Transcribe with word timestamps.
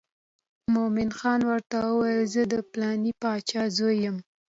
مومن 0.73 1.09
خان 1.17 1.41
ورته 1.49 1.75
وویل 1.83 2.23
زه 2.33 2.41
د 2.51 2.53
پلانې 2.71 3.11
باچا 3.21 3.63
زوی 3.77 3.95
یم. 4.05 4.17